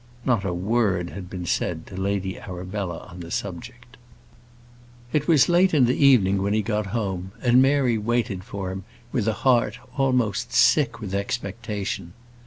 [0.25, 3.97] Not a word had been said to Lady Arabella on the subject.
[5.13, 8.83] It was late in the evening when he got home, and Mary waited for him
[9.11, 12.13] with a heart almost sick with expectation.